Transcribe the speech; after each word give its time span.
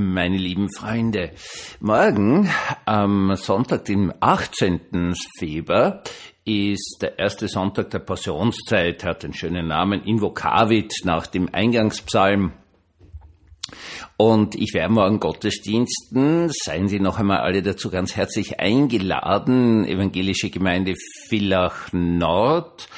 Meine 0.00 0.36
lieben 0.36 0.72
Freunde, 0.72 1.32
morgen 1.80 2.48
am 2.84 3.34
Sonntag, 3.34 3.86
dem 3.86 4.12
18. 4.20 5.16
Februar, 5.36 6.04
ist 6.44 6.98
der 7.02 7.18
erste 7.18 7.48
Sonntag 7.48 7.90
der 7.90 7.98
Passionszeit, 7.98 9.02
hat 9.02 9.24
den 9.24 9.32
schönen 9.32 9.66
Namen 9.66 10.04
Invocavit 10.04 11.00
nach 11.02 11.26
dem 11.26 11.52
Eingangspsalm. 11.52 12.52
Und 14.16 14.54
ich 14.54 14.72
werde 14.72 14.94
morgen 14.94 15.18
Gottesdiensten. 15.18 16.48
Seien 16.52 16.86
Sie 16.86 17.00
noch 17.00 17.18
einmal 17.18 17.40
alle 17.40 17.64
dazu 17.64 17.90
ganz 17.90 18.14
herzlich 18.14 18.60
eingeladen. 18.60 19.84
Evangelische 19.84 20.50
Gemeinde 20.50 20.94
Villach 21.26 21.92
Nord 21.92 22.88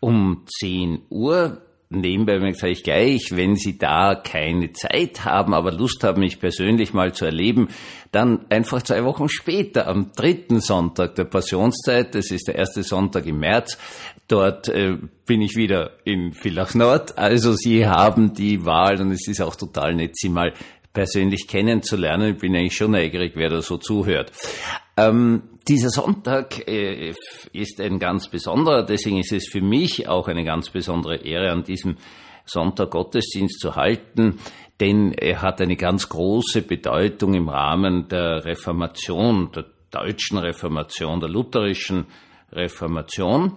um 0.00 0.44
10 0.58 1.02
Uhr 1.08 1.67
nebenbei 1.90 2.52
sage 2.52 2.72
ich 2.72 2.82
gleich, 2.82 3.30
wenn 3.32 3.56
Sie 3.56 3.78
da 3.78 4.14
keine 4.14 4.72
Zeit 4.72 5.24
haben, 5.24 5.54
aber 5.54 5.72
Lust 5.72 6.04
haben, 6.04 6.20
mich 6.20 6.40
persönlich 6.40 6.92
mal 6.92 7.12
zu 7.12 7.24
erleben, 7.24 7.68
dann 8.12 8.46
einfach 8.50 8.82
zwei 8.82 9.04
Wochen 9.04 9.28
später, 9.28 9.86
am 9.86 10.12
dritten 10.14 10.60
Sonntag 10.60 11.14
der 11.14 11.24
Passionszeit, 11.24 12.14
das 12.14 12.30
ist 12.30 12.48
der 12.48 12.56
erste 12.56 12.82
Sonntag 12.82 13.26
im 13.26 13.38
März, 13.40 13.78
dort 14.28 14.68
äh, 14.68 14.96
bin 15.26 15.40
ich 15.40 15.56
wieder 15.56 15.92
in 16.04 16.32
Villach 16.32 16.74
Nord. 16.74 17.16
Also 17.16 17.52
Sie 17.52 17.86
haben 17.86 18.34
die 18.34 18.64
Wahl 18.64 19.00
und 19.00 19.10
es 19.10 19.26
ist 19.26 19.40
auch 19.40 19.56
total 19.56 19.94
nett, 19.94 20.16
Sie 20.16 20.28
mal 20.28 20.52
persönlich 20.92 21.46
kennenzulernen. 21.46 22.34
Ich 22.34 22.40
bin 22.40 22.56
eigentlich 22.56 22.76
schon 22.76 22.90
neugierig, 22.90 23.32
wer 23.36 23.50
da 23.50 23.62
so 23.62 23.76
zuhört. 23.76 24.32
Ähm, 24.98 25.42
dieser 25.68 25.90
Sonntag 25.90 26.66
äh, 26.66 27.12
ist 27.52 27.80
ein 27.80 28.00
ganz 28.00 28.28
besonderer, 28.28 28.82
deswegen 28.82 29.18
ist 29.18 29.32
es 29.32 29.48
für 29.48 29.60
mich 29.60 30.08
auch 30.08 30.26
eine 30.26 30.42
ganz 30.42 30.70
besondere 30.70 31.18
Ehre, 31.18 31.52
an 31.52 31.62
diesem 31.62 31.98
Sonntag 32.44 32.90
Gottesdienst 32.90 33.60
zu 33.60 33.76
halten, 33.76 34.40
denn 34.80 35.12
er 35.12 35.40
hat 35.40 35.60
eine 35.60 35.76
ganz 35.76 36.08
große 36.08 36.62
Bedeutung 36.62 37.34
im 37.34 37.48
Rahmen 37.48 38.08
der 38.08 38.44
Reformation, 38.44 39.52
der 39.54 39.66
deutschen 39.92 40.38
Reformation, 40.38 41.20
der 41.20 41.28
lutherischen 41.28 42.06
Reformation. 42.50 43.52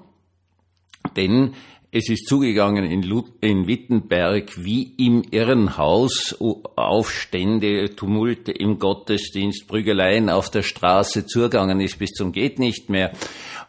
Denn 1.15 1.55
es 1.93 2.07
ist 2.09 2.25
zugegangen 2.27 2.85
in, 2.85 3.03
in 3.41 3.67
Wittenberg 3.67 4.63
wie 4.63 4.93
im 4.97 5.23
Irrenhaus, 5.29 6.33
Aufstände, 6.75 7.95
Tumulte 7.95 8.53
im 8.53 8.79
Gottesdienst, 8.79 9.67
Prügeleien 9.67 10.29
auf 10.29 10.49
der 10.49 10.63
Straße 10.63 11.25
zugegangen 11.25 11.81
ist 11.81 11.99
bis 11.99 12.11
zum 12.11 12.31
geht 12.31 12.59
nicht 12.59 12.89
mehr. 12.89 13.11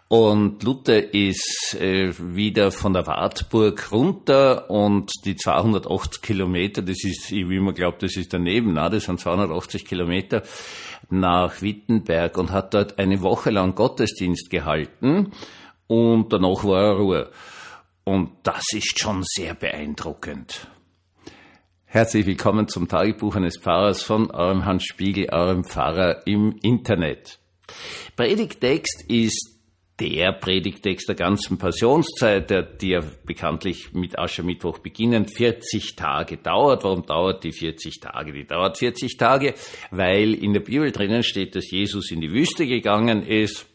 Und 0.07 0.63
Luther 0.63 1.15
ist 1.15 1.77
äh, 1.81 2.13
wieder 2.19 2.71
von 2.71 2.93
der 2.93 3.07
Wartburg 3.07 3.91
runter 3.91 4.71
und 4.71 5.11
die 5.25 5.35
280 5.35 6.23
Kilometer, 6.23 6.83
das 6.83 7.03
ist, 7.03 7.33
wie 7.33 7.59
man 7.59 7.75
glaubt, 7.75 8.03
das 8.03 8.17
ist 8.17 8.33
daneben, 8.33 8.75
na, 8.75 8.89
das 8.89 9.05
sind 9.05 9.19
280 9.19 9.85
Kilometer 9.85 10.43
nach 11.11 11.61
Wittenberg 11.61 12.39
und 12.39 12.53
hat 12.53 12.75
dort 12.75 12.99
eine 12.99 13.23
Woche 13.23 13.51
lang 13.51 13.75
Gottesdienst 13.75 14.49
gehalten 14.49 15.33
und 15.89 16.33
danach 16.33 16.63
war 16.63 16.85
er 16.85 16.97
Ruhe. 16.99 17.31
Und 18.05 18.31
das 18.43 18.65
ist 18.73 18.99
schon 18.99 19.23
sehr 19.23 19.55
beeindruckend. 19.55 20.67
Herzlich 21.85 22.27
willkommen 22.27 22.67
zum 22.67 22.89
Tagebuch 22.89 23.37
eines 23.37 23.59
Pfarrers 23.59 24.03
von 24.03 24.31
eurem 24.31 24.65
Hans 24.65 24.85
Spiegel, 24.85 25.29
eurem 25.31 25.63
Pfarrer 25.63 26.27
im 26.27 26.57
Internet. 26.63 27.39
Predigtext 28.17 29.05
ist 29.09 29.53
der 30.01 30.33
Predigtext 30.33 31.09
der 31.09 31.15
ganzen 31.15 31.59
Passionszeit, 31.59 32.51
der, 32.51 32.63
die 32.63 32.89
ja 32.89 33.03
bekanntlich 33.25 33.93
mit 33.93 34.19
Aschermittwoch 34.19 34.79
beginnend 34.79 35.31
40 35.31 35.95
Tage 35.95 36.39
dauert. 36.39 36.83
Warum 36.83 37.07
dauert 37.07 37.45
die 37.45 37.53
40 37.53 38.01
Tage? 38.01 38.33
Die 38.33 38.47
dauert 38.47 38.79
40 38.79 39.17
Tage, 39.17 39.55
weil 39.93 40.35
in 40.35 40.55
der 40.55 40.61
Bibel 40.61 40.91
drinnen 40.91 41.23
steht, 41.23 41.55
dass 41.55 41.71
Jesus 41.71 42.11
in 42.11 42.21
die 42.21 42.33
Wüste 42.33 42.67
gegangen 42.67 43.23
ist 43.23 43.72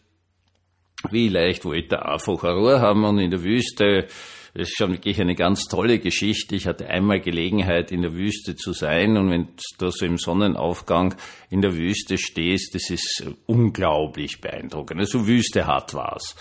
wie 1.09 1.30
leicht 1.30 1.66
wollte 1.66 1.95
er 1.95 2.14
einfach 2.14 2.44
eine 2.44 2.53
Ruhe 2.53 2.81
haben 2.81 3.03
und 3.06 3.20
in 3.20 3.32
der 3.32 3.44
Wüste 3.44 4.08
das 4.53 4.69
ist 4.69 4.77
schon 4.77 4.91
wirklich 4.91 5.19
eine 5.21 5.35
ganz 5.35 5.65
tolle 5.65 5.99
Geschichte. 5.99 6.55
Ich 6.55 6.67
hatte 6.67 6.87
einmal 6.87 7.19
Gelegenheit, 7.19 7.91
in 7.91 8.02
der 8.02 8.13
Wüste 8.13 8.55
zu 8.55 8.73
sein 8.73 9.17
und 9.17 9.30
wenn 9.30 9.47
du 9.77 9.89
so 9.89 10.05
im 10.05 10.17
Sonnenaufgang 10.17 11.15
in 11.49 11.61
der 11.61 11.75
Wüste 11.75 12.17
stehst, 12.17 12.75
das 12.75 12.89
ist 12.89 13.23
unglaublich 13.45 14.41
beeindruckend. 14.41 14.99
Also 14.99 15.27
Wüste 15.27 15.65
hart 15.65 15.93
war's. 15.93 16.35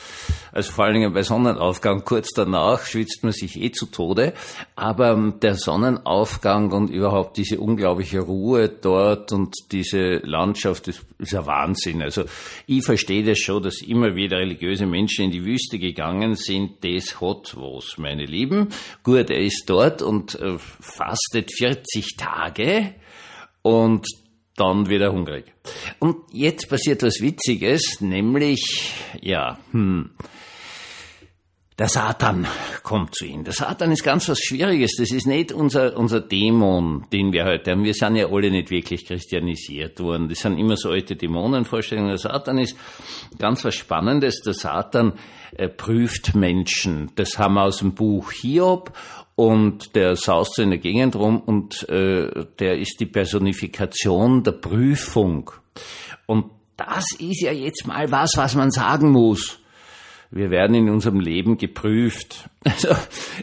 Also 0.53 0.73
vor 0.73 0.85
allen 0.85 0.95
Dingen 0.95 1.13
bei 1.13 1.23
Sonnenaufgang 1.23 2.05
kurz 2.05 2.31
danach 2.35 2.85
schwitzt 2.85 3.23
man 3.23 3.33
sich 3.33 3.61
eh 3.61 3.71
zu 3.71 3.87
Tode, 3.87 4.35
aber 4.75 5.35
der 5.41 5.55
Sonnenaufgang 5.55 6.73
und 6.73 6.91
überhaupt 6.91 7.37
diese 7.37 7.61
unglaubliche 7.61 8.21
Ruhe 8.21 8.69
dort 8.69 9.33
und 9.33 9.55
diese 9.71 10.17
Landschaft, 10.25 10.89
das 10.89 11.05
ist 11.19 11.35
ein 11.35 11.47
Wahnsinn. 11.47 12.03
Also 12.03 12.25
ich 12.67 12.85
verstehe 12.85 13.25
das 13.25 13.39
schon, 13.39 13.63
dass 13.63 13.83
immer 13.83 14.15
wieder 14.17 14.39
religiöse 14.39 14.87
Menschen 14.87 15.27
in 15.27 15.31
die 15.31 15.45
Wüste 15.45 15.79
gegangen 15.79 16.35
sind. 16.35 16.85
Das 16.85 17.21
hat 17.21 17.57
was 17.57 17.97
meine 18.07 18.25
Lieben. 18.25 18.69
Gut, 19.03 19.31
er 19.31 19.41
ist 19.41 19.65
dort 19.67 20.01
und 20.01 20.37
äh, 20.37 20.59
fastet 20.59 21.51
40 21.53 22.17
Tage 22.17 22.95
und 23.63 24.07
dann 24.55 24.89
wird 24.89 25.03
er 25.03 25.13
hungrig. 25.13 25.53
Und 25.99 26.19
jetzt 26.33 26.69
passiert 26.69 27.03
was 27.03 27.21
Witziges, 27.21 28.01
nämlich, 28.01 28.93
ja, 29.21 29.59
hm, 29.73 30.11
der 31.79 31.89
Satan 31.89 32.47
kommt 32.83 33.15
zu 33.15 33.27
ihm. 33.27 33.45
Der 33.45 33.53
Satan 33.53 33.93
ist 33.93 34.03
ganz 34.03 34.29
was 34.31 34.39
Schwieriges. 34.39 34.97
Das 34.97 35.11
ist 35.11 35.27
nicht 35.27 35.53
unser, 35.53 35.97
unser 35.97 36.21
Dämon, 36.21 37.05
den 37.13 37.33
wir 37.33 37.45
heute 37.45 37.73
haben. 37.73 37.85
Wir 37.85 37.93
sind 37.93 38.17
ja 38.17 38.29
alle 38.31 38.51
nicht 38.51 38.71
wirklich 38.71 39.05
christianisiert 39.05 40.01
worden. 40.01 40.31
Das 40.31 40.39
sind 40.39 40.59
immer 40.59 40.79
so 40.79 40.91
alte 40.91 41.17
Dämonenvorstellungen. 41.17 42.09
Der 42.09 42.19
Satan 42.19 42.59
ist 42.59 42.77
ganz 43.39 43.63
was 43.65 43.75
Spannendes. 43.75 44.41
Der 44.41 44.55
Satan 44.55 45.13
äh, 45.55 45.69
prüft 45.69 46.35
Menschen. 46.35 47.11
Das 47.17 47.39
haben 47.39 47.55
wir 47.55 47.65
aus 47.65 47.79
dem 47.79 47.93
Buch 47.93 48.33
Hiob 48.33 48.97
und 49.35 49.95
der 49.95 50.17
saust 50.17 50.55
so 50.55 50.63
in 50.63 50.71
der 50.71 50.79
Gegend 50.79 51.15
rum 51.15 51.39
und 51.43 51.87
äh, 51.91 52.47
der 52.59 52.79
ist 52.79 53.01
die 53.01 53.07
Personifikation 53.07 54.43
der 54.43 54.53
Prüfung. 54.53 55.51
Und 56.25 56.47
das 56.79 57.05
ist 57.19 57.43
ja 57.43 57.53
jetzt 57.53 57.87
mal 57.87 58.11
was, 58.11 58.33
was 58.37 58.55
man 58.55 58.71
sagen 58.71 59.11
muss 59.11 59.59
wir 60.31 60.51
werden 60.51 60.75
in 60.75 60.91
unserem 60.91 61.21
Leben 61.21 61.59
geprüft. 61.59 62.49
Also 62.65 62.89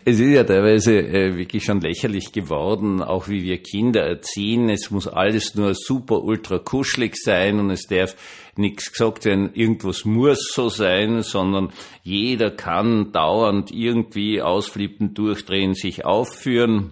es 0.03 0.19
ist 0.19 0.33
ja 0.33 0.43
teilweise 0.43 0.97
äh, 0.99 1.37
wirklich 1.37 1.63
schon 1.63 1.79
lächerlich 1.79 2.33
geworden, 2.33 3.01
auch 3.01 3.29
wie 3.29 3.43
wir 3.43 3.57
Kinder 3.63 4.01
erziehen. 4.01 4.69
Es 4.69 4.91
muss 4.91 5.07
alles 5.07 5.55
nur 5.55 5.73
super 5.75 6.23
ultra 6.23 6.59
kuschelig 6.59 7.15
sein 7.15 7.59
und 7.59 7.69
es 7.69 7.87
darf 7.87 8.17
nichts 8.57 8.91
gesagt 8.91 9.23
werden, 9.23 9.51
irgendwas 9.53 10.03
muss 10.03 10.51
so 10.53 10.67
sein, 10.67 11.21
sondern 11.21 11.71
jeder 12.03 12.51
kann 12.51 13.13
dauernd 13.13 13.71
irgendwie 13.71 14.41
ausflippen, 14.41 15.13
durchdrehen, 15.13 15.73
sich 15.73 16.03
aufführen, 16.03 16.91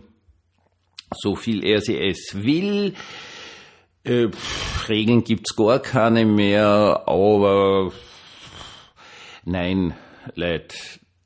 so 1.12 1.35
viel 1.35 1.66
er 1.66 1.81
sie 1.81 1.97
es 1.97 2.44
will. 2.44 2.94
Äh, 4.03 4.30
Regeln 4.88 5.24
gibt's 5.24 5.56
gar 5.56 5.80
keine 5.80 6.25
mehr, 6.25 7.03
aber 7.06 7.91
Nein, 9.44 9.96
Leute, 10.35 10.75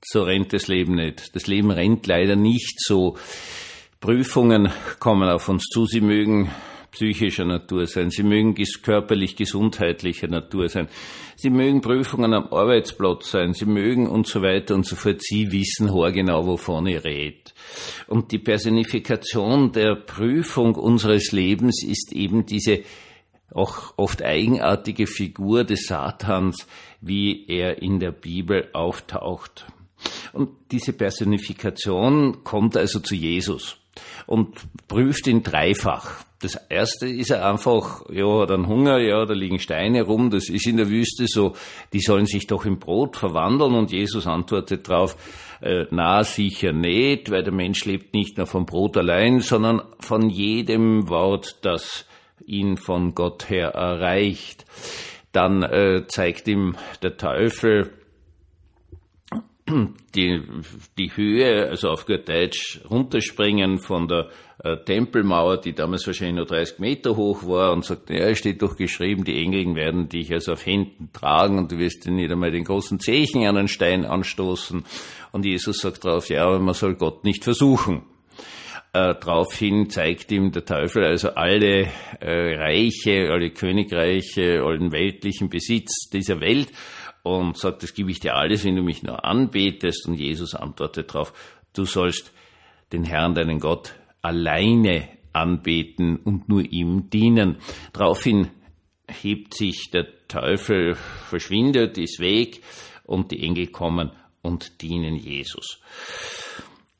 so 0.01 0.23
rennt 0.23 0.53
das 0.53 0.67
Leben 0.67 0.95
nicht. 0.95 1.35
Das 1.35 1.47
Leben 1.47 1.69
rennt 1.71 2.07
leider 2.07 2.37
nicht 2.37 2.79
so. 2.79 3.17
Prüfungen 3.99 4.71
kommen 4.99 5.27
auf 5.27 5.49
uns 5.49 5.65
zu. 5.65 5.85
Sie 5.85 5.99
mögen 5.99 6.49
psychischer 6.91 7.43
Natur 7.43 7.87
sein. 7.87 8.09
Sie 8.09 8.23
mögen 8.23 8.55
körperlich 8.81 9.35
gesundheitlicher 9.35 10.27
Natur 10.27 10.69
sein. 10.69 10.87
Sie 11.35 11.49
mögen 11.49 11.81
Prüfungen 11.81 12.33
am 12.33 12.47
Arbeitsplatz 12.53 13.31
sein. 13.31 13.53
Sie 13.53 13.65
mögen 13.65 14.07
und 14.07 14.27
so 14.27 14.41
weiter 14.41 14.75
und 14.75 14.85
so 14.85 14.95
fort. 14.95 15.21
Sie 15.21 15.51
wissen 15.51 15.93
haargenau, 15.93 16.45
wovon 16.45 16.87
ich 16.87 17.03
rede. 17.03 17.51
Und 18.07 18.31
die 18.31 18.39
Personifikation 18.39 19.73
der 19.73 19.95
Prüfung 19.95 20.75
unseres 20.75 21.33
Lebens 21.33 21.83
ist 21.83 22.13
eben 22.13 22.45
diese 22.45 22.81
auch 23.55 23.93
oft 23.97 24.21
eigenartige 24.21 25.07
Figur 25.07 25.63
des 25.63 25.87
Satans, 25.87 26.67
wie 27.01 27.45
er 27.47 27.81
in 27.81 27.99
der 27.99 28.11
Bibel 28.11 28.67
auftaucht. 28.73 29.65
Und 30.33 30.49
diese 30.71 30.93
Personifikation 30.93 32.43
kommt 32.43 32.75
also 32.75 32.99
zu 32.99 33.15
Jesus 33.15 33.77
und 34.27 34.55
prüft 34.87 35.27
ihn 35.27 35.41
dreifach. 35.41 36.25
Das 36.41 36.55
erste 36.69 37.07
ist 37.07 37.31
er 37.31 37.49
einfach, 37.49 38.03
ja, 38.11 38.45
dann 38.45 38.67
Hunger, 38.67 38.99
ja, 38.99 39.25
da 39.25 39.33
liegen 39.33 39.57
Steine 39.57 40.03
rum, 40.03 40.29
das 40.29 40.49
ist 40.49 40.67
in 40.67 40.77
der 40.77 40.89
Wüste 40.89 41.25
so, 41.27 41.53
die 41.93 42.01
sollen 42.01 42.25
sich 42.25 42.45
doch 42.45 42.65
in 42.65 42.77
Brot 42.77 43.15
verwandeln 43.15 43.73
und 43.73 43.91
Jesus 43.91 44.27
antwortet 44.27 44.89
darauf, 44.89 45.15
äh, 45.61 45.85
na, 45.91 46.23
sicher 46.25 46.73
nicht, 46.73 47.31
weil 47.31 47.43
der 47.43 47.53
Mensch 47.53 47.85
lebt 47.85 48.13
nicht 48.13 48.37
nur 48.37 48.47
vom 48.47 48.65
Brot 48.65 48.97
allein, 48.97 49.39
sondern 49.39 49.81
von 49.99 50.29
jedem 50.29 51.07
Wort, 51.07 51.59
das 51.61 52.05
ihn 52.45 52.77
von 52.77 53.15
Gott 53.15 53.49
her 53.49 53.69
erreicht. 53.69 54.65
Dann 55.31 55.63
äh, 55.63 56.05
zeigt 56.07 56.47
ihm 56.47 56.75
der 57.01 57.17
Teufel, 57.17 57.91
die, 60.15 60.41
die 60.97 61.15
Höhe, 61.15 61.69
also 61.69 61.89
auf 61.89 62.05
gut 62.05 62.29
Deutsch, 62.29 62.81
runterspringen 62.89 63.79
von 63.79 64.07
der 64.07 64.29
äh, 64.63 64.77
Tempelmauer, 64.77 65.57
die 65.57 65.73
damals 65.73 66.05
wahrscheinlich 66.05 66.35
nur 66.35 66.45
30 66.45 66.79
Meter 66.79 67.15
hoch 67.15 67.47
war 67.47 67.73
und 67.73 67.83
sagt, 67.83 68.09
ja, 68.11 68.33
steht 68.35 68.61
doch 68.61 68.77
geschrieben, 68.77 69.23
die 69.23 69.41
Engel 69.41 69.75
werden 69.75 70.07
dich 70.07 70.31
also 70.31 70.53
auf 70.53 70.65
Händen 70.65 71.09
tragen 71.13 71.57
und 71.57 71.71
du 71.71 71.79
wirst 71.79 72.05
nicht 72.07 72.31
einmal 72.31 72.51
den 72.51 72.63
großen 72.63 72.99
Zechen 72.99 73.45
an 73.45 73.57
einen 73.57 73.67
Stein 73.67 74.05
anstoßen. 74.05 74.85
Und 75.31 75.45
Jesus 75.45 75.79
sagt 75.79 76.05
darauf, 76.05 76.29
ja, 76.29 76.45
aber 76.45 76.59
man 76.59 76.75
soll 76.75 76.95
Gott 76.95 77.23
nicht 77.23 77.43
versuchen. 77.43 78.03
Äh, 78.95 79.13
daraufhin 79.19 79.89
zeigt 79.89 80.31
ihm 80.31 80.53
der 80.53 80.63
Teufel 80.63 81.03
also 81.03 81.31
alle 81.31 81.89
äh, 82.21 82.55
Reiche, 82.55 83.29
alle 83.29 83.49
Königreiche, 83.49 84.63
allen 84.63 84.93
weltlichen 84.93 85.49
Besitz 85.49 86.07
dieser 86.09 86.39
Welt 86.39 86.71
und 87.21 87.57
sagt, 87.57 87.83
das 87.83 87.93
gebe 87.93 88.09
ich 88.09 88.21
dir 88.21 88.35
alles, 88.35 88.63
wenn 88.63 88.77
du 88.77 88.83
mich 88.83 89.03
nur 89.03 89.25
anbetest. 89.25 90.07
Und 90.07 90.13
Jesus 90.13 90.55
antwortet 90.55 91.13
darauf, 91.13 91.33
du 91.73 91.83
sollst 91.83 92.31
den 92.93 93.03
Herrn, 93.03 93.35
deinen 93.35 93.59
Gott, 93.59 93.95
alleine 94.21 95.09
anbeten 95.33 96.15
und 96.15 96.47
nur 96.47 96.63
ihm 96.63 97.09
dienen. 97.09 97.57
Daraufhin 97.91 98.47
hebt 99.09 99.55
sich 99.55 99.89
der 99.91 100.07
Teufel, 100.29 100.95
verschwindet, 100.95 101.97
ist 101.97 102.21
weg 102.21 102.61
und 103.03 103.31
die 103.31 103.43
Engel 103.43 103.67
kommen 103.67 104.13
und 104.41 104.81
dienen 104.81 105.17
Jesus. 105.17 105.81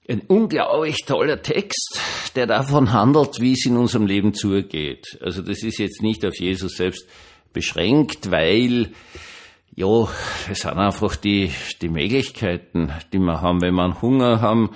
Ein 0.07 0.21
unglaublich 0.27 1.03
toller 1.07 1.41
Text, 1.41 1.99
der 2.35 2.45
davon 2.45 2.93
handelt, 2.93 3.39
wie 3.39 3.53
es 3.53 3.65
in 3.65 3.75
unserem 3.75 4.05
Leben 4.05 4.35
zugeht. 4.35 5.17
Also 5.19 5.41
das 5.41 5.63
ist 5.63 5.79
jetzt 5.79 6.03
nicht 6.03 6.23
auf 6.23 6.39
Jesus 6.39 6.77
selbst 6.77 7.07
beschränkt, 7.53 8.29
weil 8.29 8.91
ja, 9.75 10.07
es 10.51 10.59
sind 10.59 10.77
einfach 10.77 11.15
die, 11.15 11.49
die 11.81 11.89
Möglichkeiten, 11.89 12.91
die 13.13 13.17
wir 13.17 13.41
haben. 13.41 13.61
Wenn 13.61 13.73
wir 13.73 13.99
Hunger 13.99 14.41
haben, 14.41 14.69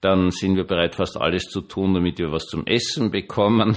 dann 0.00 0.30
sind 0.30 0.54
wir 0.54 0.64
bereit, 0.64 0.94
fast 0.94 1.16
alles 1.16 1.44
zu 1.44 1.62
tun, 1.62 1.94
damit 1.94 2.20
wir 2.20 2.30
was 2.30 2.44
zum 2.44 2.64
Essen 2.64 3.10
bekommen. 3.10 3.76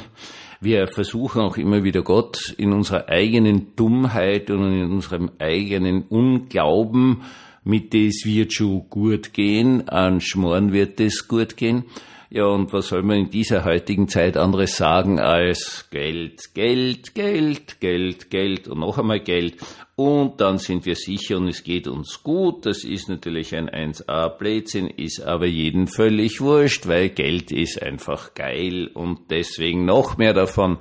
Wir 0.60 0.86
versuchen 0.86 1.42
auch 1.42 1.58
immer 1.58 1.84
wieder 1.84 2.04
Gott 2.04 2.54
in 2.58 2.74
unserer 2.74 3.10
eigenen 3.10 3.76
Dummheit 3.76 4.52
und 4.52 4.72
in 4.72 4.92
unserem 4.92 5.32
eigenen 5.40 6.04
Unglauben, 6.04 7.24
mit 7.64 7.94
des 7.94 8.24
wird 8.26 8.54
schon 8.54 8.90
gut 8.90 9.34
gehen, 9.34 9.88
an 9.90 10.22
Schmoren 10.22 10.74
wird 10.74 11.00
es 11.00 11.28
gut 11.28 11.58
gehen. 11.58 11.86
Ja, 12.34 12.46
und 12.46 12.72
was 12.72 12.88
soll 12.88 13.04
man 13.04 13.18
in 13.18 13.30
dieser 13.30 13.66
heutigen 13.66 14.08
Zeit 14.08 14.38
anderes 14.38 14.78
sagen 14.78 15.20
als 15.20 15.90
Geld, 15.92 16.54
Geld, 16.54 17.14
Geld, 17.14 17.82
Geld, 17.82 18.30
Geld 18.30 18.70
und 18.70 18.80
noch 18.80 18.98
einmal 18.98 19.20
Geld. 19.20 19.58
Und 19.98 20.40
dann 20.40 20.58
sind 20.58 20.86
wir 20.86 20.96
sicher 20.96 21.36
und 21.36 21.50
es 21.50 21.62
geht 21.66 21.90
uns 21.90 22.24
gut. 22.24 22.66
Das 22.66 22.86
ist 22.86 23.10
natürlich 23.10 23.54
ein 23.54 23.70
1A-Blödsinn, 23.70 24.88
ist 24.88 25.20
aber 25.20 25.46
jeden 25.46 25.88
völlig 25.88 26.40
wurscht, 26.40 26.88
weil 26.88 27.10
Geld 27.10 27.52
ist 27.52 27.84
einfach 27.84 28.34
geil 28.34 28.88
und 28.88 29.30
deswegen 29.30 29.84
noch 29.84 30.18
mehr 30.18 30.34
davon. 30.34 30.78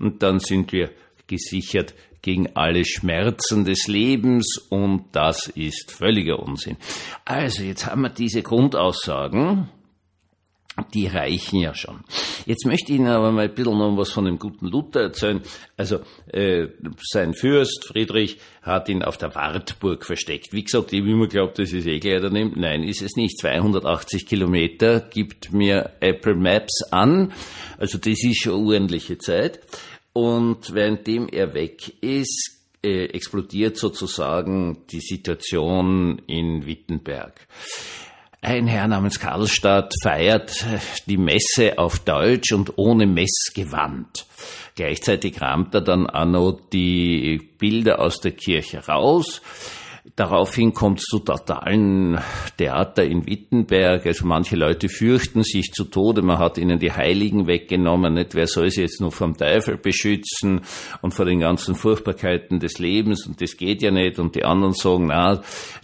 Und 0.00 0.22
dann 0.22 0.40
sind 0.40 0.72
wir 0.72 0.90
gesichert 1.26 1.94
gegen 2.24 2.56
alle 2.56 2.84
Schmerzen 2.84 3.64
des 3.64 3.86
Lebens 3.86 4.58
und 4.70 5.04
das 5.12 5.48
ist 5.48 5.92
völliger 5.92 6.40
Unsinn. 6.40 6.76
Also 7.24 7.62
jetzt 7.62 7.86
haben 7.86 8.00
wir 8.00 8.08
diese 8.08 8.42
Grundaussagen 8.42 9.68
die 10.92 11.06
reichen 11.06 11.60
ja 11.60 11.72
schon. 11.72 12.00
Jetzt 12.46 12.66
möchte 12.66 12.92
ich 12.92 12.98
Ihnen 12.98 13.06
aber 13.06 13.30
mal 13.30 13.44
ein 13.44 13.54
bisschen 13.54 13.78
noch 13.78 13.96
was 13.96 14.10
von 14.10 14.24
dem 14.24 14.38
guten 14.38 14.66
Luther 14.66 15.02
erzählen. 15.02 15.40
Also 15.76 16.00
äh, 16.32 16.66
sein 17.00 17.34
Fürst 17.34 17.86
Friedrich 17.86 18.38
hat 18.60 18.88
ihn 18.88 19.04
auf 19.04 19.16
der 19.16 19.34
Wartburg 19.36 20.04
versteckt. 20.04 20.52
Wie 20.52 20.64
gesagt, 20.64 20.92
ich 20.92 21.00
habe 21.00 21.10
immer 21.10 21.28
geglaubt, 21.28 21.60
das 21.60 21.72
ist 21.72 21.86
eh 21.86 22.00
daneben. 22.00 22.54
Nein, 22.56 22.82
ist 22.82 23.02
es 23.02 23.14
nicht. 23.14 23.38
280 23.38 24.26
Kilometer 24.26 24.98
gibt 25.00 25.52
mir 25.52 25.92
Apple 26.00 26.34
Maps 26.34 26.82
an. 26.90 27.32
Also 27.78 27.98
das 27.98 28.24
ist 28.24 28.42
schon 28.42 28.66
ordentliche 28.66 29.18
Zeit. 29.18 29.60
Und 30.14 30.72
währenddem 30.72 31.28
er 31.28 31.52
weg 31.52 31.92
ist, 32.00 32.54
äh, 32.82 33.06
explodiert 33.06 33.76
sozusagen 33.76 34.86
die 34.90 35.00
Situation 35.00 36.22
in 36.26 36.64
Wittenberg. 36.66 37.46
Ein 38.40 38.66
Herr 38.66 38.86
namens 38.86 39.18
Karlstadt 39.18 39.92
feiert 40.02 40.64
die 41.06 41.16
Messe 41.16 41.78
auf 41.78 41.98
Deutsch 41.98 42.52
und 42.52 42.78
ohne 42.78 43.06
Messgewand. 43.06 44.26
Gleichzeitig 44.76 45.40
rahmt 45.40 45.74
er 45.74 45.80
dann 45.80 46.08
auch 46.08 46.26
noch 46.26 46.60
die 46.72 47.40
Bilder 47.58 48.00
aus 48.00 48.20
der 48.20 48.32
Kirche 48.32 48.86
raus 48.86 49.40
Daraufhin 50.16 50.74
kommt 50.74 50.98
es 50.98 51.06
zu 51.06 51.18
totalen 51.18 52.18
Theater 52.58 53.04
in 53.04 53.26
Wittenberg. 53.26 54.04
Also 54.04 54.26
manche 54.26 54.54
Leute 54.54 54.90
fürchten 54.90 55.42
sich 55.42 55.72
zu 55.72 55.84
Tode. 55.84 56.20
Man 56.20 56.38
hat 56.38 56.58
ihnen 56.58 56.78
die 56.78 56.92
Heiligen 56.92 57.46
weggenommen. 57.46 58.12
Nicht? 58.12 58.34
Wer 58.34 58.46
soll 58.46 58.70
sie 58.70 58.82
jetzt 58.82 59.00
nur 59.00 59.12
vom 59.12 59.34
Teufel 59.34 59.78
beschützen 59.78 60.60
und 61.00 61.14
vor 61.14 61.24
den 61.24 61.40
ganzen 61.40 61.74
Furchtbarkeiten 61.74 62.60
des 62.60 62.78
Lebens? 62.78 63.26
Und 63.26 63.40
das 63.40 63.56
geht 63.56 63.80
ja 63.80 63.90
nicht. 63.90 64.18
Und 64.18 64.34
die 64.34 64.44
anderen 64.44 64.74
sagen, 64.74 65.06
na, 65.06 65.40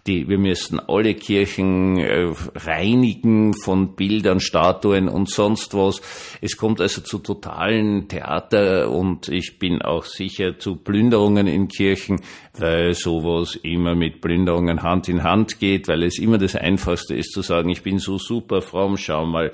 die, 0.06 0.28
wir 0.28 0.38
müssen 0.38 0.78
alle 0.78 1.14
Kirchen 1.14 1.96
äh, 1.96 2.30
reinigen 2.56 3.54
von 3.54 3.96
Bildern, 3.96 4.40
Statuen 4.40 5.08
und 5.08 5.30
sonst 5.30 5.72
was. 5.72 6.02
Es 6.42 6.58
kommt 6.58 6.82
also 6.82 7.00
zu 7.00 7.18
totalen 7.18 8.06
Theater 8.08 8.90
und 8.90 9.28
ich 9.28 9.58
bin 9.58 9.80
auch 9.80 10.04
sicher 10.04 10.58
zu 10.58 10.76
Plünderungen 10.76 11.46
in 11.46 11.68
Kirchen, 11.68 12.20
weil 12.58 12.94
sowas 12.94 13.58
immer 13.62 13.94
mit 14.10 14.20
Plünderungen 14.20 14.82
Hand 14.82 15.08
in 15.08 15.22
Hand 15.22 15.60
geht, 15.60 15.86
weil 15.88 16.02
es 16.02 16.18
immer 16.18 16.38
das 16.38 16.56
Einfachste 16.56 17.14
ist 17.14 17.32
zu 17.32 17.42
sagen, 17.42 17.68
ich 17.68 17.82
bin 17.82 17.98
so 17.98 18.18
super 18.18 18.60
fromm, 18.60 18.96
schau 18.96 19.24
mal, 19.24 19.52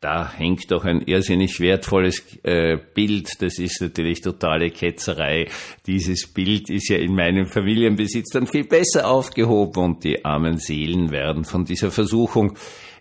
da 0.00 0.30
hängt 0.30 0.70
doch 0.70 0.84
ein 0.84 1.00
irrsinnig 1.02 1.60
wertvolles 1.60 2.22
äh, 2.42 2.76
Bild. 2.76 3.40
Das 3.40 3.58
ist 3.58 3.80
natürlich 3.80 4.20
totale 4.20 4.70
Ketzerei. 4.70 5.46
Dieses 5.86 6.26
Bild 6.26 6.68
ist 6.68 6.90
ja 6.90 6.98
in 6.98 7.14
meinem 7.14 7.46
Familienbesitz 7.46 8.30
dann 8.32 8.46
viel 8.46 8.64
besser 8.64 9.08
aufgehoben 9.08 9.82
und 9.82 10.04
die 10.04 10.22
armen 10.24 10.58
Seelen 10.58 11.10
werden 11.10 11.44
von 11.44 11.64
dieser 11.64 11.90
Versuchung 11.90 12.58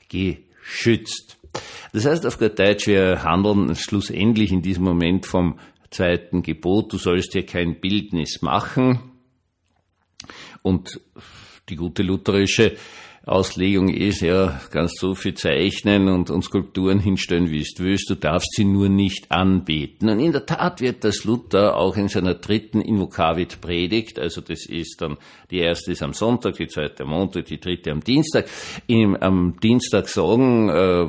geschützt. 0.07 1.37
Das 1.91 2.05
heißt 2.05 2.25
auf 2.25 2.39
gut 2.39 2.57
Deutsch, 2.57 2.87
wir 2.87 3.23
handeln 3.23 3.75
schlussendlich 3.75 4.53
in 4.53 4.61
diesem 4.61 4.85
Moment 4.85 5.25
vom 5.25 5.59
zweiten 5.91 6.41
Gebot, 6.41 6.93
du 6.93 6.97
sollst 6.97 7.33
dir 7.33 7.45
kein 7.45 7.81
Bildnis 7.81 8.41
machen. 8.41 9.12
Und 10.63 10.99
die 11.69 11.75
gute 11.75 12.01
lutherische 12.01 12.75
Auslegung 13.25 13.87
ist, 13.87 14.19
ja, 14.19 14.59
kannst 14.69 14.99
so 14.99 15.15
viel 15.15 15.33
zeichnen 15.33 16.09
und, 16.09 16.29
und 16.29 16.43
Skulpturen 16.43 16.99
hinstellen, 16.99 17.49
wie 17.49 17.63
du 17.63 17.83
willst, 17.83 18.09
du 18.09 18.15
darfst 18.15 18.49
sie 18.53 18.65
nur 18.65 18.89
nicht 18.89 19.31
anbeten. 19.31 20.09
Und 20.09 20.19
in 20.19 20.33
der 20.33 20.45
Tat 20.45 20.81
wird 20.81 21.05
das 21.05 21.23
Luther 21.23 21.77
auch 21.77 21.95
in 21.95 22.09
seiner 22.09 22.33
dritten 22.33 22.81
Invocavit 22.81 23.61
predigt, 23.61 24.19
also 24.19 24.41
das 24.41 24.65
ist 24.65 25.01
dann, 25.01 25.17
die 25.51 25.59
erste 25.59 25.93
ist 25.93 26.03
am 26.03 26.11
Sonntag, 26.11 26.55
die 26.55 26.67
zweite 26.67 27.03
am 27.03 27.11
Montag, 27.11 27.45
die 27.45 27.61
dritte 27.61 27.91
am 27.91 28.03
Dienstag, 28.03 28.45
im, 28.87 29.15
am 29.15 29.57
Dienstag 29.61 30.09
sagen, 30.09 30.67
äh, 30.67 31.07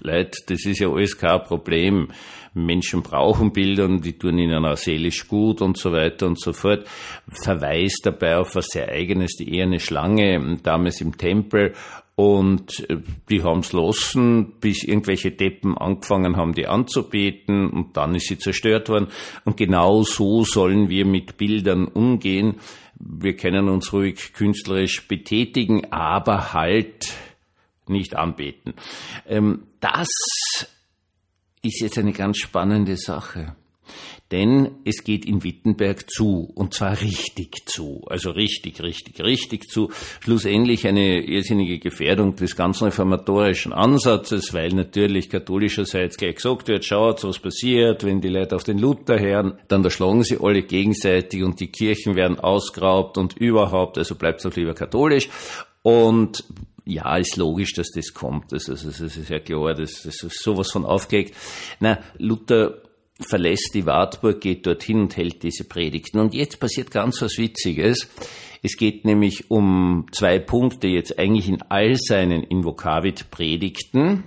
Leute, 0.00 0.38
das 0.48 0.66
ist 0.66 0.80
ja 0.80 0.88
alles 0.88 1.16
kein 1.16 1.42
Problem. 1.44 2.08
Menschen 2.54 3.02
brauchen 3.02 3.52
Bilder 3.52 3.84
und 3.84 4.04
die 4.04 4.16
tun 4.16 4.38
ihnen 4.38 4.64
auch 4.64 4.76
seelisch 4.76 5.28
gut 5.28 5.60
und 5.60 5.76
so 5.76 5.92
weiter 5.92 6.26
und 6.26 6.40
so 6.40 6.52
fort. 6.52 6.86
Verweist 7.28 8.02
dabei 8.04 8.38
auf 8.38 8.54
was 8.54 8.66
sehr 8.66 8.88
Eigenes, 8.88 9.36
die 9.36 9.54
eherne 9.54 9.80
Schlange 9.80 10.58
damals 10.62 11.00
im 11.00 11.18
Tempel 11.18 11.74
und 12.16 12.88
äh, 12.88 12.98
die 13.28 13.42
haben's 13.42 13.72
lassen, 13.72 14.52
bis 14.60 14.84
irgendwelche 14.84 15.32
Deppen 15.32 15.76
angefangen 15.76 16.36
haben, 16.36 16.54
die 16.54 16.66
anzubeten 16.66 17.70
und 17.70 17.96
dann 17.96 18.14
ist 18.14 18.28
sie 18.28 18.38
zerstört 18.38 18.88
worden. 18.88 19.08
Und 19.44 19.56
genau 19.56 20.02
so 20.02 20.44
sollen 20.44 20.88
wir 20.88 21.06
mit 21.06 21.36
Bildern 21.36 21.86
umgehen. 21.86 22.56
Wir 23.00 23.34
können 23.34 23.68
uns 23.68 23.92
ruhig 23.92 24.32
künstlerisch 24.32 25.08
betätigen, 25.08 25.92
aber 25.92 26.52
halt 26.52 27.12
nicht 27.88 28.14
anbeten. 28.14 28.74
Ähm, 29.26 29.64
das 29.80 30.08
ist 31.64 31.80
jetzt 31.80 31.98
eine 31.98 32.12
ganz 32.12 32.38
spannende 32.38 32.96
Sache. 32.96 33.54
Denn 34.32 34.70
es 34.84 35.04
geht 35.04 35.26
in 35.26 35.44
Wittenberg 35.44 36.10
zu, 36.10 36.50
und 36.54 36.72
zwar 36.72 37.00
richtig 37.00 37.66
zu, 37.66 38.02
also 38.08 38.30
richtig, 38.30 38.82
richtig, 38.82 39.20
richtig 39.20 39.68
zu. 39.68 39.90
Schlussendlich 40.20 40.86
eine 40.88 41.22
irrsinnige 41.22 41.78
Gefährdung 41.78 42.34
des 42.34 42.56
ganzen 42.56 42.86
reformatorischen 42.86 43.74
Ansatzes, 43.74 44.54
weil 44.54 44.70
natürlich 44.70 45.28
katholischerseits 45.28 46.16
gleich 46.16 46.36
gesagt 46.36 46.68
wird, 46.68 46.84
schaut, 46.86 47.22
was 47.22 47.38
passiert, 47.38 48.02
wenn 48.04 48.22
die 48.22 48.28
Leute 48.28 48.56
auf 48.56 48.64
den 48.64 48.78
Luther 48.78 49.20
hören, 49.20 49.58
dann 49.68 49.82
da 49.82 49.90
schlagen 49.90 50.24
sie 50.24 50.38
alle 50.40 50.62
gegenseitig 50.62 51.42
und 51.42 51.60
die 51.60 51.68
Kirchen 51.68 52.16
werden 52.16 52.40
ausgeraubt 52.40 53.18
und 53.18 53.36
überhaupt, 53.36 53.98
also 53.98 54.14
bleibt 54.14 54.44
doch 54.44 54.56
lieber 54.56 54.74
katholisch. 54.74 55.28
Und 55.82 56.44
ja, 56.84 57.16
ist 57.16 57.36
logisch, 57.36 57.72
dass 57.72 57.90
das 57.90 58.12
kommt. 58.12 58.52
Das, 58.52 58.64
das, 58.64 58.82
das 58.82 59.00
ist 59.00 59.28
ja 59.28 59.38
klar, 59.38 59.74
das, 59.74 60.02
das 60.02 60.22
ist 60.22 60.42
sowas 60.42 60.70
von 60.70 60.84
aufgelegt. 60.84 61.34
Na, 61.80 61.98
Luther 62.18 62.82
verlässt 63.20 63.70
die 63.74 63.86
Wartburg, 63.86 64.40
geht 64.40 64.66
dorthin 64.66 65.00
und 65.00 65.16
hält 65.16 65.42
diese 65.42 65.64
Predigten. 65.64 66.18
Und 66.18 66.34
jetzt 66.34 66.60
passiert 66.60 66.90
ganz 66.90 67.22
was 67.22 67.38
Witziges. 67.38 68.08
Es 68.62 68.76
geht 68.76 69.04
nämlich 69.04 69.50
um 69.50 70.06
zwei 70.12 70.38
Punkte 70.38 70.88
jetzt 70.88 71.18
eigentlich 71.18 71.48
in 71.48 71.62
all 71.68 71.96
seinen 71.96 72.42
Invokavit-Predigten, 72.42 74.24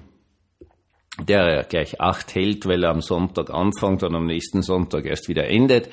der 1.27 1.41
er 1.41 1.63
gleich 1.63 1.99
acht 1.99 2.33
hält, 2.35 2.65
weil 2.67 2.83
er 2.83 2.91
am 2.91 3.01
Sonntag 3.01 3.49
anfängt 3.49 4.03
und 4.03 4.15
am 4.15 4.25
nächsten 4.25 4.61
Sonntag 4.61 5.05
erst 5.05 5.27
wieder 5.27 5.47
endet. 5.47 5.89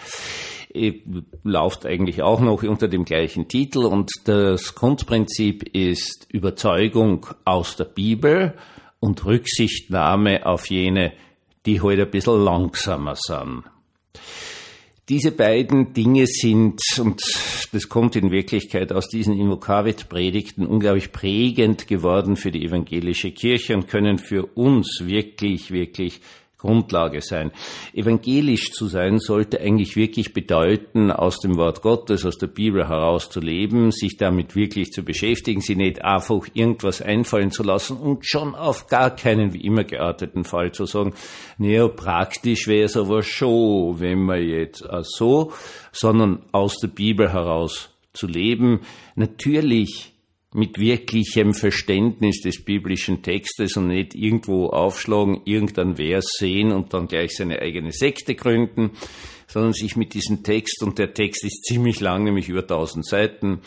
Äh, 0.75 1.03
läuft 1.45 1.87
eigentlich 1.87 2.23
auch 2.23 2.41
noch 2.41 2.65
unter 2.65 2.89
dem 2.89 3.05
gleichen 3.05 3.47
Titel 3.47 3.85
und 3.85 4.11
das 4.25 4.75
Grundprinzip 4.75 5.63
ist 5.73 6.27
Überzeugung 6.33 7.27
aus 7.45 7.77
der 7.77 7.85
Bibel 7.85 8.55
und 8.99 9.25
Rücksichtnahme 9.25 10.45
auf 10.47 10.69
jene, 10.69 11.13
die 11.65 11.81
heute 11.81 12.03
ein 12.03 12.11
bisschen 12.11 12.43
langsamer 12.43 13.15
sind. 13.15 13.63
Diese 15.09 15.31
beiden 15.31 15.93
Dinge 15.93 16.27
sind, 16.27 16.81
und 16.99 17.23
das 17.71 17.89
kommt 17.89 18.17
in 18.17 18.33
Wirklichkeit 18.33 18.93
aus 18.93 19.09
diesen 19.09 19.39
Invokavit-Predigten, 19.39 20.67
unglaublich 20.67 21.13
prägend 21.13 21.87
geworden 21.87 22.35
für 22.37 22.51
die 22.51 22.65
evangelische 22.65 23.31
Kirche 23.31 23.75
und 23.75 23.87
können 23.87 24.19
für 24.19 24.45
uns 24.45 25.03
wirklich, 25.05 25.71
wirklich 25.71 26.21
Grundlage 26.65 27.21
sein. 27.21 27.53
Evangelisch 27.93 28.73
zu 28.73 28.87
sein 28.87 29.19
sollte 29.19 29.61
eigentlich 29.61 29.97
wirklich 29.97 30.33
bedeuten, 30.33 31.11
aus 31.11 31.39
dem 31.41 31.57
Wort 31.57 31.83
Gottes, 31.83 32.25
aus 32.25 32.39
der 32.39 32.47
Bibel 32.47 32.89
heraus 32.89 33.29
zu 33.29 33.41
leben, 33.41 33.91
sich 33.91 34.17
damit 34.17 34.57
wirklich 34.57 34.91
zu 34.93 35.03
beschäftigen, 35.03 35.61
sie 35.61 35.77
nicht 35.77 36.03
einfach 36.03 36.47
irgendwas 36.55 37.03
einfallen 37.03 37.51
zu 37.51 37.63
lassen 37.63 37.99
und 37.99 38.27
schon 38.27 38.55
auf 38.55 38.87
gar 38.87 39.15
keinen 39.15 39.53
wie 39.53 39.61
immer 39.61 39.85
gearteten 39.85 40.45
Fall 40.45 40.73
zu 40.73 40.87
sagen, 40.87 41.13
naja, 41.59 41.87
praktisch 41.89 42.67
wäre 42.67 42.85
es 42.85 42.97
aber 42.97 43.23
schon, 43.23 44.01
wenn 44.01 44.23
man 44.23 44.43
jetzt 44.43 44.85
so, 45.03 45.53
sondern 45.93 46.45
aus 46.53 46.79
der 46.79 46.89
Bibel 46.89 47.31
heraus 47.31 47.91
zu 48.15 48.27
leben. 48.27 48.81
Natürlich 49.17 50.14
mit 50.55 50.79
wirklichem 50.79 51.53
Verständnis 51.53 52.41
des 52.41 52.65
biblischen 52.65 53.23
Textes 53.23 53.77
und 53.77 53.89
nicht 53.89 54.15
irgendwo 54.15 54.69
aufschlagen, 54.69 55.41
irgendein 55.45 55.97
Vers 55.97 56.37
sehen 56.39 56.71
und 56.73 56.95
dann 56.95 57.09
gleich 57.09 57.37
seine 57.37 57.59
eigene 57.59 57.91
Sekte 57.91 58.37
gründen, 58.37 58.93
sondern 59.49 59.73
sich 59.73 59.97
mit 59.97 60.15
diesem 60.15 60.45
Text, 60.45 60.83
und 60.85 60.99
der 60.99 61.13
Text 61.13 61.45
ist 61.45 61.65
ziemlich 61.65 61.99
lang, 61.99 62.23
nämlich 62.23 62.49
über 62.49 62.63
1000 62.63 63.05
Seiten, 63.05 63.61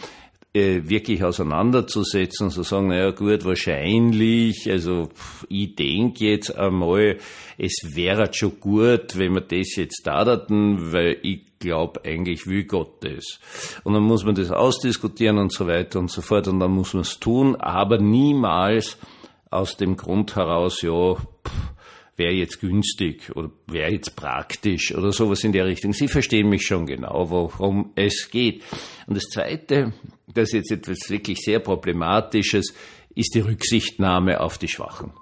wirklich 0.89 1.23
auseinanderzusetzen 1.23 2.47
und 2.47 2.51
zu 2.51 2.63
sagen, 2.63 2.87
naja 2.87 3.11
gut, 3.11 3.45
wahrscheinlich, 3.45 4.69
also 4.69 5.09
ich 5.49 5.75
denke 5.75 6.25
jetzt 6.25 6.55
einmal, 6.55 7.17
es 7.57 7.95
wäre 7.95 8.29
schon 8.31 8.59
gut, 8.59 9.17
wenn 9.17 9.33
wir 9.33 9.41
das 9.41 9.75
jetzt 9.75 10.01
da 10.05 10.23
taten, 10.25 10.91
weil 10.91 11.17
ich 11.23 11.41
glaube 11.59 12.01
eigentlich 12.05 12.47
will 12.47 12.65
Gott 12.65 13.03
das. 13.03 13.39
Und 13.83 13.93
dann 13.93 14.03
muss 14.03 14.23
man 14.23 14.35
das 14.35 14.51
ausdiskutieren 14.51 15.37
und 15.37 15.51
so 15.51 15.67
weiter 15.67 15.99
und 15.99 16.11
so 16.11 16.21
fort 16.21 16.47
und 16.47 16.59
dann 16.59 16.71
muss 16.71 16.93
man 16.93 17.01
es 17.01 17.19
tun, 17.19 17.55
aber 17.55 17.97
niemals 17.97 18.97
aus 19.49 19.77
dem 19.77 19.95
Grund 19.95 20.35
heraus, 20.35 20.81
ja, 20.81 21.15
wäre 22.17 22.33
jetzt 22.33 22.59
günstig 22.59 23.31
oder 23.35 23.51
wäre 23.67 23.91
jetzt 23.91 24.15
praktisch 24.15 24.93
oder 24.93 25.11
sowas 25.11 25.43
in 25.43 25.53
der 25.53 25.65
Richtung. 25.65 25.93
Sie 25.93 26.07
verstehen 26.07 26.49
mich 26.49 26.65
schon 26.65 26.85
genau, 26.87 27.29
worum 27.29 27.91
es 27.95 28.29
geht. 28.29 28.63
Und 29.05 29.15
das 29.15 29.25
Zweite, 29.25 29.93
das 30.33 30.49
ist 30.49 30.53
jetzt 30.53 30.71
etwas 30.71 31.09
wirklich 31.09 31.39
sehr 31.39 31.59
Problematisches, 31.59 32.73
ist 33.15 33.35
die 33.35 33.39
Rücksichtnahme 33.39 34.41
auf 34.41 34.57
die 34.57 34.67
Schwachen. 34.67 35.13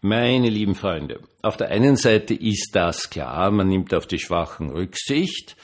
Meine 0.00 0.48
lieben 0.48 0.76
Freunde, 0.76 1.20
auf 1.42 1.56
der 1.56 1.70
einen 1.70 1.96
Seite 1.96 2.32
ist 2.32 2.70
das 2.72 3.10
klar, 3.10 3.50
man 3.50 3.68
nimmt 3.68 3.92
auf 3.92 4.06
die 4.06 4.20
Schwachen 4.20 4.70
Rücksicht. 4.70 5.56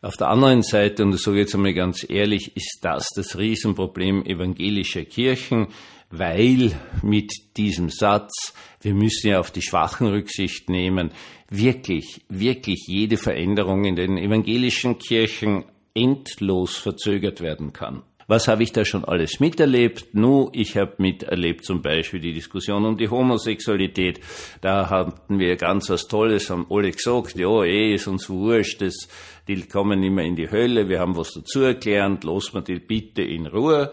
Auf 0.00 0.16
der 0.16 0.28
anderen 0.28 0.62
Seite, 0.62 1.02
und 1.02 1.10
das 1.10 1.22
sage 1.22 1.38
ich 1.38 1.46
jetzt 1.46 1.54
einmal 1.54 1.74
ganz 1.74 2.08
ehrlich, 2.08 2.54
ist 2.54 2.80
das 2.82 3.08
das 3.16 3.36
Riesenproblem 3.36 4.24
evangelischer 4.26 5.04
Kirchen, 5.04 5.68
weil 6.10 6.72
mit 7.02 7.32
diesem 7.56 7.90
Satz, 7.90 8.54
wir 8.80 8.94
müssen 8.94 9.28
ja 9.28 9.40
auf 9.40 9.50
die 9.50 9.62
Schwachen 9.62 10.06
Rücksicht 10.06 10.70
nehmen, 10.70 11.10
wirklich, 11.50 12.22
wirklich 12.28 12.84
jede 12.86 13.16
Veränderung 13.16 13.84
in 13.84 13.96
den 13.96 14.18
evangelischen 14.18 14.98
Kirchen 14.98 15.64
endlos 15.94 16.76
verzögert 16.76 17.40
werden 17.40 17.72
kann. 17.72 18.02
Was 18.30 18.46
habe 18.46 18.62
ich 18.62 18.72
da 18.72 18.84
schon 18.84 19.06
alles 19.06 19.40
miterlebt? 19.40 20.08
Nu, 20.12 20.50
ich 20.52 20.76
habe 20.76 20.92
miterlebt 20.98 21.64
zum 21.64 21.80
Beispiel 21.80 22.20
die 22.20 22.34
Diskussion 22.34 22.84
um 22.84 22.98
die 22.98 23.08
Homosexualität. 23.08 24.20
Da 24.60 24.90
hatten 24.90 25.38
wir 25.38 25.56
ganz 25.56 25.88
was 25.88 26.08
Tolles, 26.08 26.50
haben 26.50 26.66
alle 26.68 26.90
gesagt, 26.90 27.38
ja, 27.38 27.64
eh, 27.64 27.94
ist 27.94 28.06
uns 28.06 28.28
wurscht, 28.28 28.82
das, 28.82 29.08
die 29.48 29.62
kommen 29.62 30.02
immer 30.02 30.24
in 30.24 30.36
die 30.36 30.50
Hölle, 30.50 30.90
wir 30.90 31.00
haben 31.00 31.16
was 31.16 31.32
dazu 31.32 31.62
erklärt, 31.62 32.22
lassen 32.22 32.52
wir 32.52 32.60
die 32.60 32.80
bitte 32.80 33.22
in 33.22 33.46
Ruhe. 33.46 33.92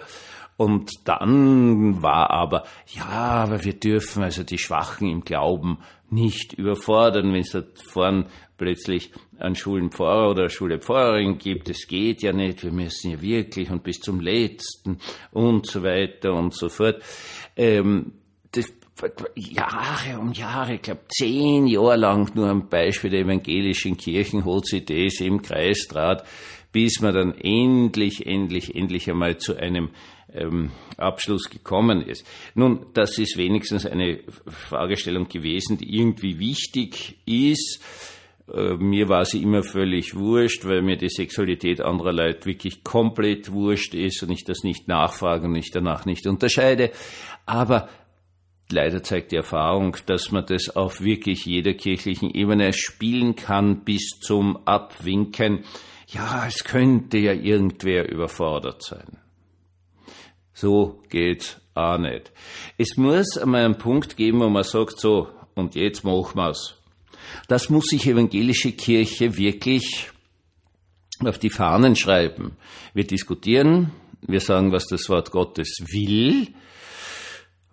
Und 0.57 0.91
dann 1.03 2.01
war 2.01 2.29
aber, 2.29 2.63
ja, 2.87 3.05
aber 3.05 3.63
wir 3.65 3.73
dürfen 3.73 4.23
also 4.23 4.43
die 4.43 4.57
Schwachen 4.57 5.09
im 5.09 5.21
Glauben 5.21 5.79
nicht 6.09 6.53
überfordern, 6.53 7.33
wenn 7.33 7.41
es 7.41 7.51
da 7.51 7.63
vorn 7.91 8.27
plötzlich 8.57 9.11
einen 9.37 9.55
Schulenpfarrer 9.55 10.29
oder 10.29 10.41
eine 10.43 10.49
Schulpfarrerin 10.49 11.37
gibt. 11.37 11.67
Es 11.69 11.87
geht 11.87 12.21
ja 12.21 12.31
nicht, 12.31 12.63
wir 12.63 12.71
müssen 12.71 13.11
ja 13.11 13.21
wirklich 13.21 13.69
und 13.69 13.83
bis 13.83 13.99
zum 13.99 14.21
Letzten 14.21 14.99
und 15.31 15.67
so 15.67 15.83
weiter 15.83 16.33
und 16.33 16.55
so 16.55 16.69
fort. 16.69 17.01
Ähm, 17.57 18.13
das, 18.51 18.71
Jahre 19.35 20.19
um 20.19 20.31
Jahre, 20.31 20.75
ich 20.75 20.81
glaube 20.81 21.01
zehn 21.09 21.67
Jahre 21.67 21.97
lang 21.97 22.33
nur 22.33 22.47
am 22.47 22.69
Beispiel 22.69 23.09
der 23.09 23.21
evangelischen 23.21 23.97
Kirchen 23.97 24.45
hat 24.45 24.67
sie 24.67 24.85
das 24.85 25.19
im 25.19 25.41
Kreisdraht, 25.41 26.25
bis 26.71 27.01
man 27.01 27.13
dann 27.13 27.33
endlich, 27.33 28.25
endlich, 28.25 28.73
endlich 28.73 29.09
einmal 29.09 29.37
zu 29.37 29.57
einem 29.57 29.89
ähm, 30.33 30.71
Abschluss 30.97 31.49
gekommen 31.49 32.01
ist. 32.01 32.25
Nun, 32.55 32.87
das 32.93 33.17
ist 33.17 33.37
wenigstens 33.37 33.85
eine 33.85 34.19
Fragestellung 34.47 35.27
gewesen, 35.27 35.77
die 35.77 35.97
irgendwie 35.97 36.39
wichtig 36.39 37.17
ist. 37.25 37.81
Äh, 38.53 38.75
mir 38.75 39.09
war 39.09 39.25
sie 39.25 39.41
immer 39.41 39.63
völlig 39.63 40.15
wurscht, 40.15 40.65
weil 40.65 40.81
mir 40.81 40.97
die 40.97 41.09
Sexualität 41.09 41.81
anderer 41.81 42.13
Leute 42.13 42.45
wirklich 42.45 42.83
komplett 42.83 43.51
wurscht 43.51 43.93
ist 43.93 44.21
und 44.23 44.31
ich 44.31 44.43
das 44.43 44.63
nicht 44.63 44.87
nachfrage 44.87 45.47
und 45.47 45.55
ich 45.55 45.71
danach 45.71 46.05
nicht 46.05 46.27
unterscheide. 46.27 46.91
Aber 47.45 47.89
leider 48.71 49.01
zeigt 49.03 49.31
die 49.31 49.37
Erfahrung, 49.37 49.97
dass 50.05 50.31
man 50.31 50.45
das 50.45 50.75
auf 50.75 51.01
wirklich 51.01 51.45
jeder 51.45 51.73
kirchlichen 51.73 52.29
Ebene 52.29 52.73
spielen 52.73 53.35
kann 53.35 53.83
bis 53.83 54.19
zum 54.19 54.57
Abwinken. 54.65 55.63
Ja, 56.07 56.45
es 56.47 56.63
könnte 56.63 57.17
ja 57.17 57.33
irgendwer 57.33 58.11
überfordert 58.11 58.83
sein. 58.83 59.24
So 60.55 61.03
geht's 61.09 61.57
auch 61.73 61.97
nicht. 61.97 62.31
Es 62.77 62.95
muss 62.95 63.37
einmal 63.37 63.65
einen 63.65 63.77
Punkt 63.77 64.15
geben, 64.15 64.39
wo 64.39 64.49
man 64.49 64.63
sagt, 64.63 64.99
so, 64.99 65.27
und 65.53 65.75
jetzt 65.75 66.05
machen 66.05 66.37
wir's. 66.37 66.75
Das 67.49 67.69
muss 67.69 67.87
sich 67.87 68.07
evangelische 68.07 68.71
Kirche 68.71 69.37
wirklich 69.37 70.09
auf 71.19 71.37
die 71.37 71.49
Fahnen 71.49 71.97
schreiben. 71.97 72.55
Wir 72.93 73.05
diskutieren, 73.05 73.91
wir 74.21 74.39
sagen, 74.39 74.71
was 74.71 74.87
das 74.87 75.09
Wort 75.09 75.31
Gottes 75.31 75.77
will. 75.91 76.47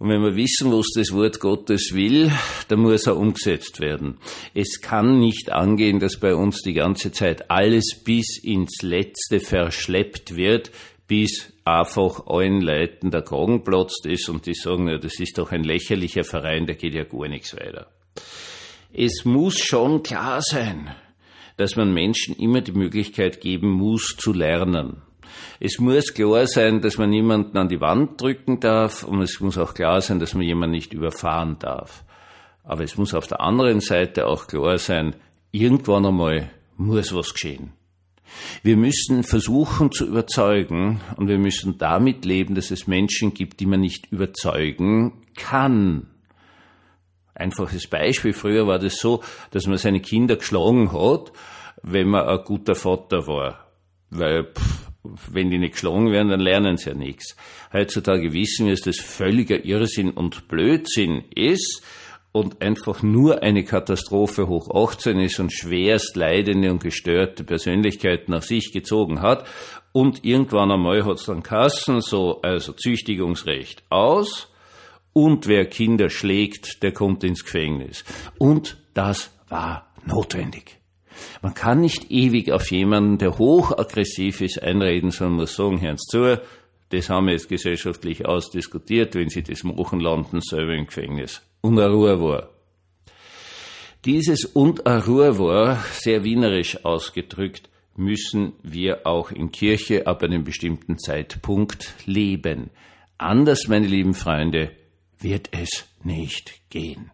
Und 0.01 0.09
wenn 0.09 0.23
wir 0.23 0.35
wissen, 0.35 0.73
was 0.73 0.89
das 0.97 1.13
Wort 1.13 1.39
Gottes 1.39 1.93
will, 1.95 2.33
dann 2.67 2.81
muss 2.81 3.07
er 3.07 3.17
umgesetzt 3.17 3.79
werden. 3.79 4.19
Es 4.55 4.81
kann 4.81 5.21
nicht 5.21 5.53
angehen, 5.53 6.01
dass 6.01 6.19
bei 6.19 6.35
uns 6.35 6.63
die 6.63 6.73
ganze 6.73 7.13
Zeit 7.13 7.49
alles 7.49 8.03
bis 8.03 8.43
ins 8.43 8.83
Letzte 8.83 9.39
verschleppt 9.39 10.35
wird, 10.35 10.73
bis 11.07 11.52
einfach 11.65 12.27
allen 12.27 12.61
Leuten 12.61 13.11
der 13.11 13.23
Kragen 13.23 13.63
platzt 13.63 14.07
ist 14.07 14.29
und 14.29 14.47
die 14.47 14.55
sagen, 14.55 14.89
ja, 14.89 14.99
das 14.99 15.19
ist 15.21 15.39
doch 15.39 15.53
ein 15.53 15.65
lächerlicher 15.65 16.25
Verein, 16.25 16.67
da 16.67 16.75
geht 16.75 16.95
ja 16.95 17.05
gar 17.05 17.29
nichts 17.29 17.55
weiter. 17.57 17.87
Es 18.93 19.25
muss 19.25 19.59
schon 19.59 20.03
klar 20.03 20.41
sein, 20.43 20.91
dass 21.57 21.77
man 21.77 21.93
Menschen 21.93 22.37
immer 22.37 22.61
die 22.61 22.73
Möglichkeit 22.73 23.41
geben 23.41 23.71
muss, 23.71 24.17
zu 24.19 24.33
lernen. 24.33 25.03
Es 25.61 25.79
muss 25.79 26.13
klar 26.13 26.47
sein, 26.47 26.81
dass 26.81 26.99
man 26.99 27.11
niemanden 27.11 27.57
an 27.57 27.69
die 27.69 27.81
Wand 27.81 28.21
drücken 28.21 28.61
darf 28.61 29.05
und 29.05 29.23
es 29.23 29.41
muss 29.41 29.57
auch 29.57 29.75
klar 29.75 30.01
sein, 30.01 30.19
dass 30.19 30.35
man 30.35 30.43
jemanden 30.43 30.75
nicht 30.75 30.93
überfahren 30.93 31.59
darf. 31.59 32.05
Aber 32.65 32.85
es 32.85 32.97
muss 32.97 33.15
auf 33.15 33.27
der 33.27 33.41
anderen 33.41 33.81
Seite 33.81 34.27
auch 34.27 34.47
klar 34.47 34.79
sein, 34.79 35.15
irgendwann 35.53 36.07
einmal 36.07 36.51
muss 36.77 37.15
was 37.15 37.33
geschehen. 37.33 37.73
Wir 38.63 38.77
müssen 38.77 39.25
versuchen 39.25 39.93
zu 39.93 40.07
überzeugen 40.07 41.01
und 41.17 41.29
wir 41.29 41.39
müssen 41.39 41.79
damit 41.79 42.25
leben, 42.25 42.55
dass 42.55 42.71
es 42.71 42.87
Menschen 42.87 43.35
gibt, 43.35 43.61
die 43.61 43.67
man 43.67 43.81
nicht 43.81 44.11
überzeugen 44.11 45.25
kann. 45.37 46.09
Einfaches 47.35 47.87
Beispiel, 47.87 48.33
früher 48.33 48.67
war 48.67 48.79
das 48.79 48.97
so, 48.97 49.23
dass 49.51 49.67
man 49.67 49.79
seine 49.79 50.01
Kinder 50.01 50.37
geschlagen 50.37 50.93
hat, 50.93 51.33
wenn 51.83 52.09
man 52.09 52.27
ein 52.27 52.45
guter 52.45 52.75
Vater 52.75 53.27
war. 53.27 53.67
Weil, 54.11 54.53
pff, 54.53 54.91
wenn 55.33 55.51
die 55.51 55.59
nicht 55.59 55.73
geschlagen 55.73 56.13
werden, 56.13 56.29
dann 56.29 56.41
lernen 56.41 56.77
sie 56.77 56.91
ja 56.91 56.95
nichts. 56.95 57.37
Heutzutage 57.73 58.33
wissen 58.33 58.67
wir, 58.67 58.73
dass 58.73 58.83
das 58.83 59.01
völliger 59.01 59.65
Irrsinn 59.65 60.11
und 60.11 60.49
Blödsinn 60.49 61.25
ist 61.35 61.83
und 62.33 62.63
einfach 62.63 63.03
nur 63.03 63.43
eine 63.43 63.63
Katastrophe 63.63 64.49
hoch 64.49 64.71
18 64.75 65.21
ist 65.21 65.39
und 65.39 65.53
schwerst 65.53 66.17
leidende 66.17 66.71
und 66.71 66.83
gestörte 66.83 67.45
Persönlichkeit 67.45 68.29
nach 68.29 68.43
sich 68.43 68.73
gezogen 68.73 69.21
hat. 69.21 69.47
Und 69.93 70.25
irgendwann 70.25 70.71
einmal 70.71 71.05
hat 71.05 71.19
es 71.19 71.27
dann 71.27 71.43
Kassen, 71.43 72.01
so, 72.01 72.41
also 72.41 72.73
Züchtigungsrecht 72.73 73.85
aus. 73.91 74.49
Und 75.13 75.47
wer 75.47 75.67
Kinder 75.67 76.09
schlägt, 76.09 76.83
der 76.83 76.93
kommt 76.93 77.23
ins 77.23 77.45
Gefängnis. 77.45 78.03
Und 78.39 78.79
das 78.95 79.31
war 79.51 79.93
notwendig. 80.07 80.79
Man 81.43 81.53
kann 81.53 81.81
nicht 81.81 82.11
ewig 82.11 82.51
auf 82.53 82.71
jemanden, 82.71 83.19
der 83.19 83.37
hochaggressiv 83.37 84.41
ist, 84.41 84.63
einreden, 84.63 85.11
sondern 85.11 85.37
muss 85.37 85.55
sagen, 85.55 85.77
Herrn 85.77 85.99
zu, 85.99 86.41
das 86.93 87.09
haben 87.09 87.27
wir 87.27 87.33
jetzt 87.33 87.49
gesellschaftlich 87.49 88.27
ausdiskutiert, 88.27 89.15
wenn 89.15 89.31
Sie 89.31 89.43
das 89.43 89.65
machen, 89.65 90.01
landen 90.01 90.41
selber 90.43 90.75
im 90.75 90.87
Gefängnis 90.87 91.41
und 91.63 91.79
eine 91.79 91.91
Ruhe 91.91 92.21
war. 92.21 92.51
Dieses 94.05 94.45
und 94.45 94.87
eine 94.87 95.05
Ruhe 95.07 95.39
war, 95.39 95.83
sehr 95.93 96.23
wienerisch 96.23 96.85
ausgedrückt, 96.85 97.71
müssen 97.97 98.53
wir 98.63 99.07
auch 99.07 99.31
in 99.31 99.53
Kirche 99.53 100.07
ab 100.07 100.23
einem 100.23 100.45
bestimmten 100.45 100.99
Zeitpunkt 100.99 101.95
leben. 102.05 102.71
Anders, 103.17 103.69
meine 103.69 103.87
lieben 103.87 104.15
Freunde, 104.15 104.73
wird 105.19 105.49
es 105.53 105.87
nicht 106.03 106.69
gehen. 106.69 107.11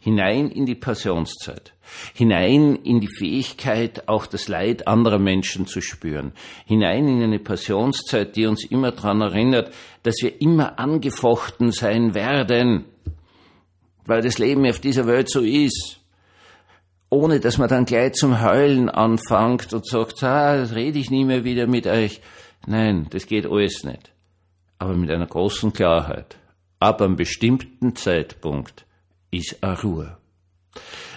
Hinein 0.00 0.50
in 0.50 0.66
die 0.66 0.74
Passionszeit, 0.74 1.74
hinein 2.14 2.76
in 2.76 3.00
die 3.00 3.08
Fähigkeit, 3.08 4.08
auch 4.08 4.26
das 4.26 4.48
Leid 4.48 4.86
anderer 4.86 5.18
Menschen 5.18 5.66
zu 5.66 5.80
spüren, 5.80 6.32
hinein 6.66 7.06
in 7.06 7.22
eine 7.22 7.38
Passionszeit, 7.38 8.36
die 8.36 8.46
uns 8.46 8.64
immer 8.64 8.92
daran 8.92 9.20
erinnert, 9.20 9.72
dass 10.02 10.16
wir 10.22 10.40
immer 10.40 10.78
angefochten 10.78 11.72
sein 11.72 12.14
werden, 12.14 12.86
weil 14.06 14.22
das 14.22 14.38
Leben 14.38 14.66
auf 14.66 14.80
dieser 14.80 15.06
Welt 15.06 15.30
so 15.30 15.40
ist. 15.40 16.00
Ohne 17.10 17.40
dass 17.40 17.58
man 17.58 17.68
dann 17.68 17.86
gleich 17.86 18.12
zum 18.12 18.40
Heulen 18.40 18.88
anfängt 18.88 19.72
und 19.72 19.84
sagt, 19.86 20.22
ah, 20.22 20.56
das 20.56 20.74
rede 20.74 20.98
ich 20.98 21.10
nie 21.10 21.24
mehr 21.24 21.44
wieder 21.44 21.66
mit 21.66 21.86
euch. 21.86 22.20
Nein, 22.66 23.08
das 23.10 23.26
geht 23.26 23.46
alles 23.46 23.82
nicht. 23.84 24.12
Aber 24.78 24.94
mit 24.94 25.10
einer 25.10 25.26
großen 25.26 25.72
Klarheit. 25.72 26.36
Ab 26.78 27.02
einem 27.02 27.16
bestimmten 27.16 27.96
Zeitpunkt 27.96 28.86
ist 29.30 29.62
eine 29.62 29.80
Ruhe. 29.80 30.16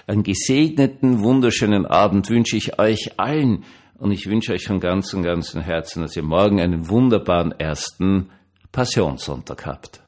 Einen 0.07 0.23
gesegneten, 0.23 1.21
wunderschönen 1.21 1.85
Abend 1.85 2.29
wünsche 2.29 2.57
ich 2.57 2.77
euch 2.79 3.19
allen 3.19 3.63
und 3.97 4.11
ich 4.11 4.27
wünsche 4.27 4.53
euch 4.53 4.65
von 4.65 4.79
ganzem, 4.79 5.23
ganzem 5.23 5.61
Herzen, 5.61 6.01
dass 6.01 6.15
ihr 6.15 6.23
morgen 6.23 6.59
einen 6.59 6.89
wunderbaren 6.89 7.51
ersten 7.53 8.29
Passionssonntag 8.71 9.65
habt. 9.65 10.02